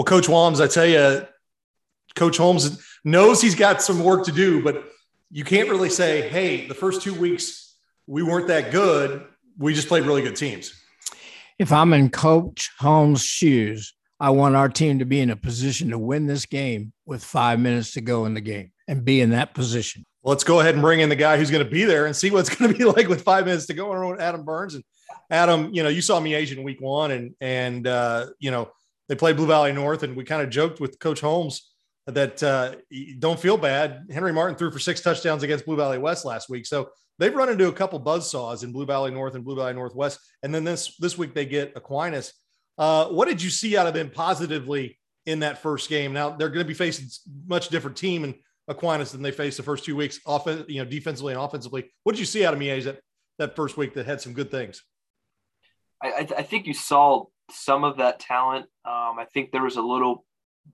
Well, 0.00 0.06
Coach 0.06 0.30
Walms, 0.30 0.62
I 0.62 0.66
tell 0.66 0.86
you, 0.86 1.26
Coach 2.16 2.38
Holmes 2.38 2.82
knows 3.04 3.42
he's 3.42 3.54
got 3.54 3.82
some 3.82 4.02
work 4.02 4.24
to 4.24 4.32
do, 4.32 4.62
but 4.62 4.82
you 5.30 5.44
can't 5.44 5.68
really 5.68 5.90
say, 5.90 6.26
hey, 6.26 6.66
the 6.66 6.72
first 6.72 7.02
two 7.02 7.12
weeks 7.12 7.76
we 8.06 8.22
weren't 8.22 8.46
that 8.46 8.72
good. 8.72 9.26
We 9.58 9.74
just 9.74 9.88
played 9.88 10.04
really 10.04 10.22
good 10.22 10.36
teams. 10.36 10.72
If 11.58 11.70
I'm 11.70 11.92
in 11.92 12.08
Coach 12.08 12.70
Holmes' 12.78 13.22
shoes, 13.22 13.92
I 14.18 14.30
want 14.30 14.56
our 14.56 14.70
team 14.70 15.00
to 15.00 15.04
be 15.04 15.20
in 15.20 15.28
a 15.28 15.36
position 15.36 15.90
to 15.90 15.98
win 15.98 16.26
this 16.26 16.46
game 16.46 16.94
with 17.04 17.22
five 17.22 17.60
minutes 17.60 17.92
to 17.92 18.00
go 18.00 18.24
in 18.24 18.32
the 18.32 18.40
game 18.40 18.72
and 18.88 19.04
be 19.04 19.20
in 19.20 19.28
that 19.32 19.52
position. 19.52 20.06
Let's 20.24 20.44
go 20.44 20.60
ahead 20.60 20.76
and 20.76 20.82
bring 20.82 21.00
in 21.00 21.10
the 21.10 21.14
guy 21.14 21.36
who's 21.36 21.50
going 21.50 21.62
to 21.62 21.70
be 21.70 21.84
there 21.84 22.06
and 22.06 22.16
see 22.16 22.30
what's 22.30 22.48
going 22.56 22.72
to 22.72 22.78
be 22.78 22.84
like 22.84 23.08
with 23.08 23.20
five 23.20 23.44
minutes 23.44 23.66
to 23.66 23.74
go. 23.74 24.16
Adam 24.18 24.46
Burns 24.46 24.76
and 24.76 24.84
Adam, 25.30 25.74
you 25.74 25.82
know, 25.82 25.90
you 25.90 26.00
saw 26.00 26.18
me 26.18 26.32
Asian 26.32 26.62
week 26.62 26.80
one, 26.80 27.10
and 27.10 27.34
and 27.42 27.86
uh, 27.86 28.28
you 28.38 28.50
know 28.50 28.70
they 29.10 29.16
played 29.16 29.36
Blue 29.36 29.48
Valley 29.48 29.72
North, 29.72 30.04
and 30.04 30.16
we 30.16 30.22
kind 30.22 30.40
of 30.40 30.50
joked 30.50 30.78
with 30.78 31.00
Coach 31.00 31.20
Holmes 31.20 31.72
that 32.06 32.40
uh, 32.44 32.76
don't 33.18 33.40
feel 33.40 33.56
bad. 33.56 34.06
Henry 34.08 34.32
Martin 34.32 34.56
threw 34.56 34.70
for 34.70 34.78
six 34.78 35.00
touchdowns 35.00 35.42
against 35.42 35.66
Blue 35.66 35.74
Valley 35.74 35.98
West 35.98 36.24
last 36.24 36.48
week, 36.48 36.64
so 36.64 36.90
they've 37.18 37.34
run 37.34 37.48
into 37.48 37.66
a 37.66 37.72
couple 37.72 37.98
buzz 37.98 38.30
saws 38.30 38.62
in 38.62 38.70
Blue 38.70 38.86
Valley 38.86 39.10
North 39.10 39.34
and 39.34 39.44
Blue 39.44 39.56
Valley 39.56 39.74
Northwest, 39.74 40.20
and 40.44 40.54
then 40.54 40.62
this 40.62 40.96
this 40.98 41.18
week 41.18 41.34
they 41.34 41.44
get 41.44 41.72
Aquinas. 41.74 42.32
Uh, 42.78 43.06
what 43.06 43.26
did 43.26 43.42
you 43.42 43.50
see 43.50 43.76
out 43.76 43.88
of 43.88 43.94
them 43.94 44.10
positively 44.10 44.96
in 45.26 45.40
that 45.40 45.60
first 45.60 45.88
game? 45.88 46.12
Now 46.12 46.30
they're 46.30 46.48
going 46.48 46.64
to 46.64 46.68
be 46.68 46.72
facing 46.72 47.08
much 47.48 47.68
different 47.68 47.96
team 47.96 48.22
in 48.22 48.36
Aquinas 48.68 49.10
than 49.10 49.22
they 49.22 49.32
faced 49.32 49.56
the 49.56 49.64
first 49.64 49.84
two 49.84 49.96
weeks, 49.96 50.20
off 50.24 50.46
you 50.68 50.84
know, 50.84 50.88
defensively 50.88 51.32
and 51.32 51.42
offensively. 51.42 51.90
What 52.04 52.12
did 52.12 52.20
you 52.20 52.26
see 52.26 52.44
out 52.44 52.54
of 52.54 52.60
Miege 52.60 52.84
that 52.84 53.00
that 53.38 53.56
first 53.56 53.76
week 53.76 53.94
that 53.94 54.06
had 54.06 54.20
some 54.20 54.34
good 54.34 54.52
things? 54.52 54.84
I, 56.00 56.28
I 56.38 56.42
think 56.42 56.66
you 56.66 56.74
saw 56.74 57.24
some 57.52 57.84
of 57.84 57.98
that 57.98 58.20
talent. 58.20 58.66
Um, 58.84 59.18
I 59.18 59.26
think 59.32 59.50
there 59.50 59.62
was 59.62 59.76
a 59.76 59.82
little 59.82 60.24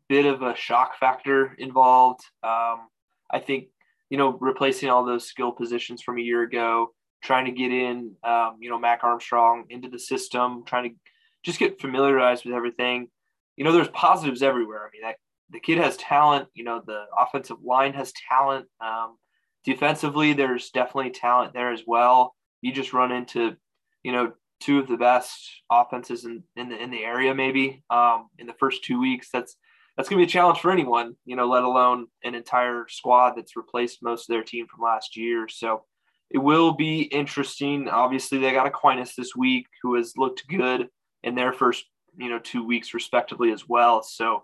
bit 0.09 0.27
of 0.27 0.43
a 0.43 0.57
shock 0.57 0.99
factor 0.99 1.55
involved. 1.59 2.21
Um, 2.43 2.89
I 3.31 3.41
think, 3.41 3.69
you 4.11 4.19
know, 4.19 4.37
replacing 4.41 4.91
all 4.91 5.05
those 5.05 5.27
skill 5.27 5.53
positions 5.53 6.03
from 6.03 6.19
a 6.19 6.23
year 6.23 6.43
ago, 6.43 6.93
trying 7.23 7.47
to 7.47 7.51
get 7.51 7.73
in, 7.73 8.15
um, 8.23 8.57
you 8.61 8.71
know, 8.71 8.79
Mac 8.79 9.03
Armstrong 9.03 9.65
into 9.71 9.89
the 9.89 9.99
system, 9.99 10.65
trying 10.67 10.91
to 10.91 10.97
just 11.45 11.59
get 11.59 11.81
familiarized 11.81 12.45
with 12.45 12.55
everything. 12.55 13.09
You 13.57 13.65
know, 13.65 13.73
there's 13.73 13.89
positives 13.89 14.43
everywhere. 14.43 14.87
I 14.87 14.91
mean, 14.93 15.03
that, 15.03 15.17
the 15.51 15.61
kid 15.61 15.79
has 15.79 15.97
talent. 15.97 16.49
You 16.55 16.65
know, 16.65 16.83
the 16.85 17.05
offensive 17.17 17.59
line 17.65 17.95
has 17.95 18.13
talent. 18.29 18.67
Um, 18.81 19.17
defensively, 19.65 20.33
there's 20.33 20.71
definitely 20.71 21.11
talent 21.11 21.53
there 21.53 21.73
as 21.73 21.83
well. 21.87 22.35
You 22.63 22.73
just 22.73 22.93
run 22.93 23.13
into, 23.13 23.57
you 24.03 24.13
know, 24.13 24.33
two 24.61 24.79
of 24.79 24.89
the 24.89 24.97
best 24.97 25.63
offenses 25.71 26.25
in, 26.25 26.43
in 26.57 26.69
the 26.69 26.83
in 26.83 26.91
the 26.91 27.05
area 27.05 27.35
maybe 27.35 27.83
um, 27.91 28.29
in 28.39 28.47
the 28.47 28.55
first 28.55 28.85
two 28.85 29.01
weeks. 29.01 29.29
That's 29.33 29.57
that's 29.97 30.09
going 30.09 30.21
to 30.21 30.27
be 30.27 30.29
a 30.29 30.33
challenge 30.33 30.61
for 30.61 30.71
anyone, 30.71 31.17
you 31.25 31.37
know, 31.37 31.47
let 31.47 31.63
alone 31.63 32.07
an 32.23 32.35
entire 32.35 32.87
squad 32.89 33.35
that's 33.35 33.57
replaced 33.57 34.03
most 34.03 34.29
of 34.29 34.35
their 34.35 34.45
team 34.45 34.67
from 34.67 34.85
last 34.85 35.17
year. 35.17 35.49
So 35.49 35.85
it 36.31 36.39
will 36.39 36.73
be 36.73 37.03
interesting. 37.03 37.89
Obviously, 37.89 38.39
they 38.39 38.53
got 38.53 38.67
Aquinas 38.67 39.15
this 39.17 39.35
week, 39.35 39.67
who 39.83 39.95
has 39.95 40.13
looked 40.17 40.47
good 40.49 40.89
in 41.23 41.35
their 41.35 41.53
first, 41.53 41.87
you 42.19 42.29
know, 42.29 42.39
two 42.39 42.65
weeks 42.65 42.93
respectively 42.93 43.53
as 43.53 43.69
well. 43.69 44.03
So, 44.03 44.43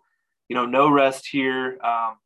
you 0.48 0.56
know, 0.56 0.64
no 0.64 0.88
rest 0.90 1.28
here. 1.30 1.78
Um, 1.84 2.16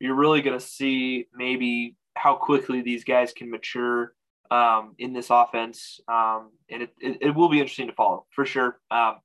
you're 0.00 0.16
really 0.16 0.42
going 0.42 0.58
to 0.58 0.64
see 0.64 1.26
maybe 1.34 1.94
how 2.14 2.34
quickly 2.34 2.82
these 2.82 3.04
guys 3.04 3.32
can 3.32 3.50
mature 3.50 4.14
um, 4.52 4.94
in 4.98 5.14
this 5.14 5.28
offense, 5.30 5.98
um, 6.08 6.50
and 6.70 6.82
it, 6.82 6.90
it, 7.00 7.18
it, 7.22 7.34
will 7.34 7.48
be 7.48 7.58
interesting 7.58 7.86
to 7.86 7.94
follow 7.94 8.26
for 8.34 8.44
sure. 8.44 8.78
Um, 8.90 9.16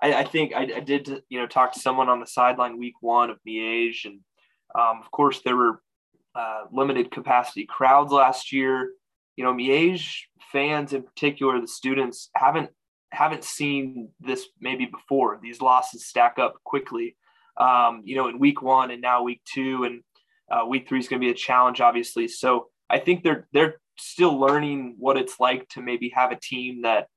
I, 0.00 0.14
I, 0.14 0.24
think 0.24 0.52
I, 0.54 0.68
I, 0.76 0.80
did, 0.80 1.24
you 1.28 1.40
know, 1.40 1.48
talk 1.48 1.72
to 1.72 1.80
someone 1.80 2.08
on 2.08 2.20
the 2.20 2.28
sideline 2.28 2.78
week 2.78 2.94
one 3.00 3.30
of 3.30 3.38
Miege, 3.46 4.04
and 4.04 4.20
um, 4.78 5.00
of 5.00 5.10
course 5.10 5.40
there 5.44 5.56
were 5.56 5.82
uh, 6.36 6.62
limited 6.70 7.10
capacity 7.10 7.66
crowds 7.66 8.12
last 8.12 8.52
year. 8.52 8.92
You 9.34 9.42
know, 9.42 9.52
Miege 9.52 10.20
fans 10.52 10.92
in 10.92 11.02
particular, 11.02 11.60
the 11.60 11.66
students 11.66 12.30
haven't 12.36 12.70
haven't 13.10 13.42
seen 13.42 14.10
this 14.20 14.46
maybe 14.60 14.86
before. 14.86 15.40
These 15.42 15.60
losses 15.60 16.06
stack 16.06 16.38
up 16.38 16.54
quickly. 16.62 17.16
Um, 17.56 18.02
you 18.04 18.14
know, 18.14 18.28
in 18.28 18.38
week 18.38 18.62
one 18.62 18.92
and 18.92 19.02
now 19.02 19.24
week 19.24 19.40
two, 19.44 19.82
and 19.82 20.02
uh, 20.48 20.64
week 20.66 20.88
three 20.88 21.00
is 21.00 21.08
going 21.08 21.20
to 21.20 21.26
be 21.26 21.32
a 21.32 21.34
challenge, 21.34 21.80
obviously. 21.80 22.28
So 22.28 22.68
I 22.88 23.00
think 23.00 23.24
they're 23.24 23.48
they're 23.52 23.81
still 23.98 24.38
learning 24.38 24.96
what 24.98 25.16
it's 25.16 25.38
like 25.40 25.68
to 25.70 25.82
maybe 25.82 26.10
have 26.14 26.32
a 26.32 26.38
team 26.40 26.82
that 26.82 27.08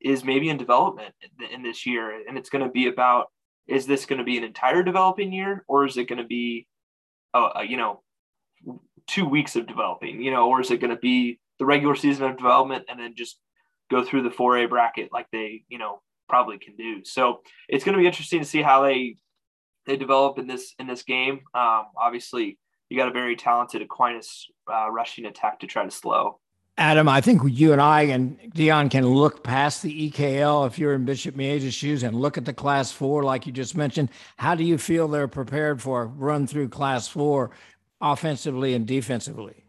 is 0.00 0.24
maybe 0.24 0.48
in 0.48 0.56
development 0.56 1.14
in, 1.52 1.62
this 1.62 1.86
year. 1.86 2.22
And 2.28 2.36
it's 2.36 2.50
going 2.50 2.64
to 2.64 2.70
be 2.70 2.86
about 2.86 3.26
is 3.66 3.86
this 3.86 4.06
going 4.06 4.18
to 4.18 4.24
be 4.24 4.38
an 4.38 4.44
entire 4.44 4.82
developing 4.82 5.32
year 5.32 5.64
or 5.66 5.84
is 5.84 5.96
it 5.96 6.08
going 6.08 6.20
to 6.20 6.26
be, 6.26 6.66
uh, 7.34 7.62
you 7.66 7.76
know, 7.76 8.02
two 9.06 9.26
weeks 9.26 9.56
of 9.56 9.66
developing, 9.66 10.22
you 10.22 10.30
know, 10.30 10.48
or 10.48 10.60
is 10.60 10.70
it 10.70 10.80
going 10.80 10.94
to 10.94 11.00
be 11.00 11.40
the 11.58 11.66
regular 11.66 11.96
season 11.96 12.26
of 12.26 12.36
development 12.36 12.84
and 12.88 13.00
then 13.00 13.14
just 13.16 13.38
go 13.90 14.04
through 14.04 14.22
the 14.22 14.30
4A 14.30 14.68
bracket 14.68 15.12
like 15.12 15.26
they, 15.32 15.62
you 15.68 15.78
know, 15.78 16.00
probably 16.28 16.58
can 16.58 16.76
do. 16.76 17.04
So 17.04 17.40
it's 17.68 17.84
going 17.84 17.94
to 17.94 18.00
be 18.00 18.06
interesting 18.06 18.40
to 18.40 18.46
see 18.46 18.62
how 18.62 18.82
they 18.82 19.16
they 19.86 19.96
develop 19.96 20.38
in 20.38 20.48
this 20.48 20.74
in 20.78 20.86
this 20.86 21.02
game. 21.04 21.40
Um, 21.54 21.86
obviously, 21.96 22.58
you 22.88 22.96
got 22.96 23.08
a 23.08 23.12
very 23.12 23.36
talented 23.36 23.82
Aquinas 23.82 24.46
uh, 24.72 24.90
rushing 24.90 25.26
attack 25.26 25.60
to 25.60 25.66
try 25.66 25.84
to 25.84 25.90
slow. 25.90 26.38
Adam, 26.78 27.08
I 27.08 27.22
think 27.22 27.40
you 27.46 27.72
and 27.72 27.80
I 27.80 28.02
and 28.02 28.38
Dion 28.52 28.90
can 28.90 29.06
look 29.06 29.42
past 29.42 29.82
the 29.82 30.10
EKL 30.10 30.66
if 30.66 30.78
you're 30.78 30.92
in 30.92 31.06
Bishop 31.06 31.34
Miege's 31.34 31.72
shoes 31.72 32.02
and 32.02 32.14
look 32.14 32.36
at 32.36 32.44
the 32.44 32.52
class 32.52 32.92
four, 32.92 33.22
like 33.22 33.46
you 33.46 33.52
just 33.52 33.76
mentioned. 33.76 34.10
How 34.36 34.54
do 34.54 34.62
you 34.62 34.76
feel 34.76 35.08
they're 35.08 35.26
prepared 35.26 35.80
for 35.80 36.02
a 36.02 36.06
run 36.06 36.46
through 36.46 36.68
class 36.68 37.08
four 37.08 37.50
offensively 38.02 38.74
and 38.74 38.86
defensively? 38.86 39.64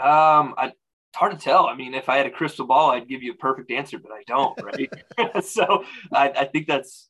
Um, 0.00 0.54
I, 0.58 0.72
it's 1.10 1.16
hard 1.16 1.32
to 1.32 1.38
tell. 1.38 1.66
I 1.66 1.76
mean, 1.76 1.94
if 1.94 2.08
I 2.08 2.16
had 2.16 2.26
a 2.26 2.30
crystal 2.30 2.66
ball, 2.66 2.90
I'd 2.90 3.08
give 3.08 3.22
you 3.22 3.32
a 3.32 3.36
perfect 3.36 3.70
answer, 3.70 3.98
but 4.00 4.10
I 4.10 4.22
don't, 4.26 4.60
right? 4.62 5.44
so 5.44 5.84
I, 6.12 6.30
I 6.30 6.44
think 6.46 6.66
that's 6.66 7.09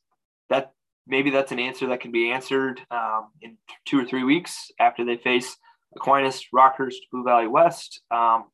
maybe 1.11 1.29
that's 1.29 1.51
an 1.51 1.59
answer 1.59 1.87
that 1.87 1.99
can 1.99 2.11
be 2.11 2.31
answered 2.31 2.81
um, 2.89 3.27
in 3.41 3.57
two 3.85 3.99
or 3.99 4.05
three 4.05 4.23
weeks 4.23 4.71
after 4.79 5.05
they 5.05 5.17
face 5.17 5.57
Aquinas, 5.95 6.45
Rockhurst, 6.55 6.95
Blue 7.11 7.23
Valley 7.23 7.47
West. 7.47 8.01
Um, 8.09 8.45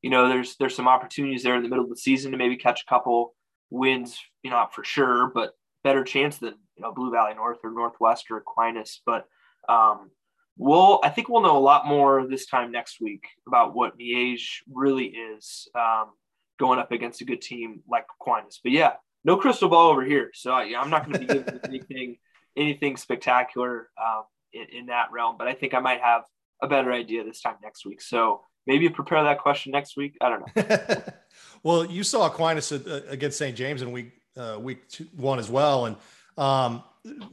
you 0.00 0.10
know, 0.10 0.28
there's 0.28 0.56
there's 0.56 0.76
some 0.76 0.88
opportunities 0.88 1.42
there 1.42 1.56
in 1.56 1.62
the 1.62 1.68
middle 1.68 1.84
of 1.84 1.90
the 1.90 1.96
season 1.96 2.30
to 2.30 2.38
maybe 2.38 2.56
catch 2.56 2.82
a 2.82 2.88
couple 2.88 3.34
wins. 3.70 4.18
You 4.42 4.50
know, 4.50 4.56
not 4.56 4.74
for 4.74 4.84
sure, 4.84 5.30
but 5.34 5.54
better 5.82 6.04
chance 6.04 6.38
than 6.38 6.54
you 6.76 6.82
know 6.82 6.92
Blue 6.94 7.10
Valley 7.10 7.34
North 7.34 7.58
or 7.64 7.72
Northwest 7.72 8.30
or 8.30 8.36
Aquinas. 8.36 9.02
But 9.04 9.26
um, 9.68 10.10
we'll 10.56 11.00
I 11.02 11.08
think 11.08 11.28
we'll 11.28 11.42
know 11.42 11.58
a 11.58 11.58
lot 11.58 11.86
more 11.86 12.28
this 12.28 12.46
time 12.46 12.70
next 12.70 13.00
week 13.00 13.24
about 13.48 13.74
what 13.74 13.98
Miege 13.98 14.58
really 14.72 15.06
is 15.06 15.68
um, 15.74 16.12
going 16.60 16.78
up 16.78 16.92
against 16.92 17.22
a 17.22 17.24
good 17.24 17.42
team 17.42 17.82
like 17.88 18.06
Aquinas. 18.20 18.60
But 18.62 18.72
yeah, 18.72 18.92
no 19.24 19.36
crystal 19.36 19.68
ball 19.68 19.90
over 19.90 20.04
here. 20.04 20.30
So 20.34 20.52
I, 20.52 20.64
am 20.64 20.90
not 20.90 21.06
going 21.06 21.14
to 21.14 21.18
be 21.20 21.26
giving 21.26 21.60
anything 21.64 22.16
anything 22.56 22.96
spectacular 22.96 23.88
um, 24.00 24.22
in, 24.52 24.66
in, 24.80 24.86
that 24.86 25.10
realm. 25.10 25.36
But 25.36 25.48
I 25.48 25.54
think 25.54 25.74
I 25.74 25.80
might 25.80 26.00
have 26.00 26.22
a 26.62 26.68
better 26.68 26.92
idea 26.92 27.24
this 27.24 27.40
time 27.40 27.56
next 27.62 27.84
week. 27.84 28.00
So 28.00 28.42
maybe 28.66 28.88
prepare 28.88 29.24
that 29.24 29.40
question 29.40 29.72
next 29.72 29.96
week. 29.96 30.16
I 30.20 30.28
don't 30.28 30.56
know. 30.56 31.02
well, 31.62 31.84
you 31.84 32.04
saw 32.04 32.26
Aquinas 32.26 32.70
uh, 32.70 33.02
against 33.08 33.38
St. 33.38 33.56
James 33.56 33.82
in 33.82 33.92
week 33.92 34.12
uh, 34.36 34.58
week 34.60 34.88
two, 34.88 35.06
one 35.16 35.38
as 35.38 35.48
well, 35.48 35.86
and 35.86 35.96
um, 36.36 36.82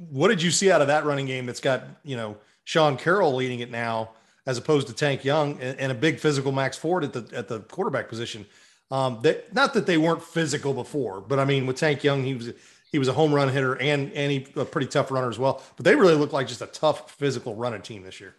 what 0.09 0.27
did 0.27 0.41
you 0.41 0.51
see 0.51 0.71
out 0.71 0.81
of 0.81 0.87
that 0.87 1.05
running 1.05 1.25
game? 1.25 1.45
That's 1.45 1.59
got 1.59 1.83
you 2.03 2.15
know 2.15 2.37
Sean 2.63 2.97
Carroll 2.97 3.35
leading 3.35 3.59
it 3.59 3.71
now, 3.71 4.11
as 4.45 4.57
opposed 4.57 4.87
to 4.87 4.93
Tank 4.93 5.23
Young 5.23 5.59
and, 5.61 5.79
and 5.79 5.91
a 5.91 5.95
big 5.95 6.19
physical 6.19 6.51
Max 6.51 6.77
Ford 6.77 7.03
at 7.03 7.13
the 7.13 7.27
at 7.35 7.47
the 7.47 7.61
quarterback 7.61 8.07
position. 8.07 8.45
Um, 8.91 9.19
that 9.21 9.53
not 9.53 9.73
that 9.73 9.85
they 9.85 9.97
weren't 9.97 10.21
physical 10.21 10.73
before, 10.73 11.21
but 11.21 11.39
I 11.39 11.45
mean, 11.45 11.65
with 11.65 11.77
Tank 11.77 12.03
Young, 12.03 12.23
he 12.23 12.33
was 12.33 12.51
he 12.91 12.99
was 12.99 13.07
a 13.07 13.13
home 13.13 13.33
run 13.33 13.49
hitter 13.49 13.79
and 13.81 14.11
and 14.13 14.31
he 14.31 14.47
a 14.55 14.65
pretty 14.65 14.87
tough 14.87 15.11
runner 15.11 15.29
as 15.29 15.39
well. 15.39 15.63
But 15.77 15.85
they 15.85 15.95
really 15.95 16.15
look 16.15 16.33
like 16.33 16.47
just 16.47 16.61
a 16.61 16.67
tough 16.67 17.11
physical 17.11 17.55
running 17.55 17.81
team 17.81 18.03
this 18.03 18.19
year. 18.19 18.35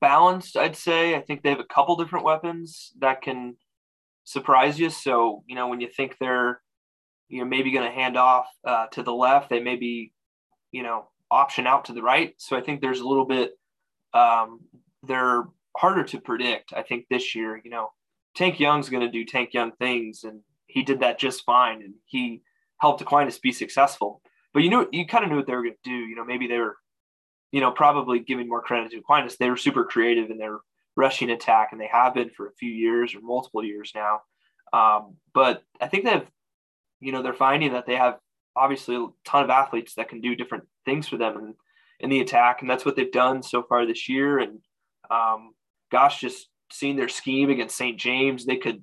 Balanced, 0.00 0.56
I'd 0.56 0.76
say. 0.76 1.14
I 1.14 1.20
think 1.20 1.42
they 1.42 1.50
have 1.50 1.60
a 1.60 1.64
couple 1.64 1.96
different 1.96 2.24
weapons 2.24 2.92
that 2.98 3.22
can 3.22 3.56
surprise 4.24 4.78
you. 4.78 4.90
So 4.90 5.44
you 5.46 5.54
know 5.54 5.68
when 5.68 5.80
you 5.80 5.88
think 5.88 6.16
they're 6.18 6.60
you 7.28 7.38
know 7.38 7.44
maybe 7.44 7.70
going 7.70 7.86
to 7.86 7.94
hand 7.94 8.16
off 8.16 8.46
uh, 8.66 8.86
to 8.88 9.02
the 9.04 9.14
left, 9.14 9.48
they 9.48 9.60
maybe 9.60 10.12
you 10.72 10.82
know, 10.82 11.08
option 11.30 11.66
out 11.66 11.84
to 11.84 11.92
the 11.92 12.02
right. 12.02 12.34
So 12.38 12.56
I 12.56 12.62
think 12.62 12.80
there's 12.80 13.00
a 13.00 13.06
little 13.06 13.26
bit, 13.26 13.52
um, 14.14 14.60
they're 15.02 15.44
harder 15.76 16.02
to 16.04 16.20
predict. 16.20 16.72
I 16.74 16.82
think 16.82 17.06
this 17.08 17.34
year, 17.34 17.60
you 17.62 17.70
know, 17.70 17.90
Tank 18.34 18.58
Young's 18.58 18.88
going 18.88 19.02
to 19.02 19.10
do 19.10 19.24
Tank 19.24 19.52
Young 19.52 19.72
things, 19.72 20.24
and 20.24 20.40
he 20.66 20.82
did 20.82 21.00
that 21.00 21.18
just 21.18 21.44
fine, 21.44 21.82
and 21.82 21.94
he 22.06 22.42
helped 22.78 23.00
Aquinas 23.00 23.38
be 23.38 23.52
successful. 23.52 24.22
But 24.54 24.62
you 24.62 24.70
know, 24.70 24.86
you 24.92 25.06
kind 25.06 25.24
of 25.24 25.30
knew 25.30 25.36
what 25.36 25.46
they 25.46 25.54
were 25.54 25.62
going 25.62 25.74
to 25.74 25.90
do. 25.90 25.96
You 25.96 26.16
know, 26.16 26.24
maybe 26.24 26.46
they 26.46 26.58
were, 26.58 26.76
you 27.50 27.60
know, 27.60 27.70
probably 27.70 28.20
giving 28.20 28.48
more 28.48 28.62
credit 28.62 28.90
to 28.90 28.98
Aquinas. 28.98 29.36
They 29.36 29.50
were 29.50 29.56
super 29.56 29.84
creative 29.84 30.30
in 30.30 30.38
their 30.38 30.58
rushing 30.96 31.30
attack, 31.30 31.68
and 31.72 31.80
they 31.80 31.88
have 31.88 32.14
been 32.14 32.30
for 32.30 32.48
a 32.48 32.54
few 32.58 32.70
years 32.70 33.14
or 33.14 33.20
multiple 33.22 33.64
years 33.64 33.92
now. 33.94 34.20
Um, 34.72 35.16
but 35.34 35.62
I 35.80 35.88
think 35.88 36.04
they've, 36.04 36.26
you 37.00 37.12
know, 37.12 37.22
they're 37.22 37.34
finding 37.34 37.72
that 37.72 37.86
they 37.86 37.96
have 37.96 38.18
obviously 38.56 38.96
a 38.96 39.06
ton 39.24 39.44
of 39.44 39.50
athletes 39.50 39.94
that 39.94 40.08
can 40.08 40.20
do 40.20 40.34
different 40.34 40.64
things 40.84 41.08
for 41.08 41.16
them 41.16 41.36
in, 41.36 41.54
in 42.00 42.10
the 42.10 42.20
attack, 42.20 42.60
and 42.60 42.70
that's 42.70 42.84
what 42.84 42.96
they've 42.96 43.12
done 43.12 43.42
so 43.42 43.62
far 43.62 43.86
this 43.86 44.08
year. 44.08 44.38
And 44.38 44.60
um, 45.10 45.52
gosh, 45.90 46.20
just 46.20 46.48
seeing 46.72 46.96
their 46.96 47.08
scheme 47.08 47.50
against 47.50 47.76
St. 47.76 47.98
James, 47.98 48.44
they 48.44 48.56
could, 48.56 48.82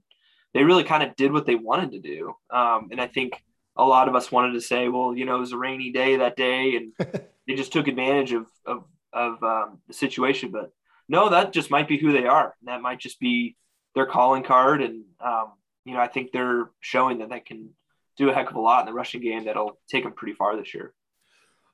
they 0.53 0.63
really 0.63 0.83
kind 0.83 1.03
of 1.03 1.15
did 1.15 1.31
what 1.31 1.45
they 1.45 1.55
wanted 1.55 1.91
to 1.91 1.99
do. 1.99 2.33
Um, 2.49 2.89
and 2.91 3.01
I 3.01 3.07
think 3.07 3.33
a 3.75 3.83
lot 3.83 4.07
of 4.07 4.15
us 4.15 4.31
wanted 4.31 4.53
to 4.53 4.61
say, 4.61 4.89
well, 4.89 5.15
you 5.15 5.25
know, 5.25 5.37
it 5.37 5.39
was 5.39 5.53
a 5.53 5.57
rainy 5.57 5.91
day 5.91 6.17
that 6.17 6.35
day, 6.35 6.75
and 6.75 6.93
they 7.47 7.55
just 7.55 7.71
took 7.71 7.87
advantage 7.87 8.33
of 8.33 8.47
of, 8.65 8.83
of 9.13 9.43
um, 9.43 9.79
the 9.87 9.93
situation. 9.93 10.51
But 10.51 10.71
no, 11.07 11.29
that 11.29 11.53
just 11.53 11.71
might 11.71 11.87
be 11.87 11.97
who 11.97 12.11
they 12.11 12.25
are. 12.25 12.55
And 12.59 12.67
that 12.67 12.81
might 12.81 12.99
just 12.99 13.19
be 13.19 13.55
their 13.95 14.05
calling 14.05 14.43
card, 14.43 14.81
and 14.81 15.03
um, 15.19 15.53
you 15.85 15.93
know, 15.93 15.99
I 15.99 16.07
think 16.07 16.31
they're 16.31 16.69
showing 16.81 17.19
that 17.19 17.29
they 17.29 17.39
can 17.39 17.69
do 18.17 18.29
a 18.29 18.33
heck 18.33 18.49
of 18.49 18.57
a 18.57 18.59
lot 18.59 18.81
in 18.81 18.85
the 18.85 18.93
rushing 18.93 19.21
game 19.21 19.45
that'll 19.45 19.79
take 19.89 20.03
them 20.03 20.13
pretty 20.13 20.33
far 20.33 20.57
this 20.57 20.73
year. 20.73 20.93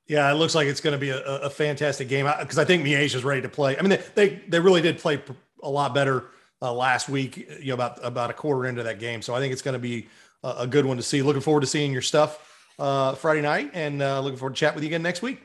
Yeah, 0.06 0.30
it 0.30 0.34
looks 0.34 0.54
like 0.54 0.68
it's 0.68 0.80
going 0.80 0.92
to 0.92 0.98
be 0.98 1.10
a, 1.10 1.18
a 1.18 1.50
fantastic 1.50 2.08
game 2.08 2.26
because 2.40 2.58
I 2.58 2.64
think 2.64 2.84
Miege 2.84 3.14
is 3.16 3.24
ready 3.24 3.42
to 3.42 3.48
play. 3.48 3.76
I 3.76 3.82
mean, 3.82 3.90
they, 3.90 4.02
they, 4.14 4.42
they 4.48 4.60
really 4.60 4.80
did 4.80 4.98
play 4.98 5.20
a 5.66 5.70
lot 5.70 5.94
better 5.94 6.26
uh, 6.62 6.72
last 6.72 7.08
week. 7.08 7.36
You 7.36 7.68
know, 7.68 7.74
about 7.74 8.04
about 8.04 8.30
a 8.30 8.34
quarter 8.34 8.66
into 8.68 8.82
that 8.84 8.98
game, 8.98 9.22
so 9.22 9.34
I 9.34 9.40
think 9.40 9.52
it's 9.52 9.62
going 9.62 9.74
to 9.74 9.78
be 9.78 10.08
a, 10.42 10.54
a 10.60 10.66
good 10.66 10.86
one 10.86 10.96
to 10.96 11.02
see. 11.02 11.22
Looking 11.22 11.42
forward 11.42 11.60
to 11.60 11.66
seeing 11.66 11.92
your 11.92 12.02
stuff 12.02 12.72
uh, 12.78 13.14
Friday 13.14 13.42
night, 13.42 13.70
and 13.74 14.02
uh, 14.02 14.20
looking 14.20 14.38
forward 14.38 14.54
to 14.54 14.60
chat 14.60 14.74
with 14.74 14.84
you 14.84 14.88
again 14.88 15.02
next 15.02 15.22
week. 15.22 15.40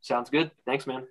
Sounds 0.00 0.30
good. 0.30 0.50
Thanks, 0.66 0.86
man. 0.86 1.06